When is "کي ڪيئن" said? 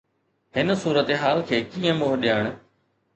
1.51-1.99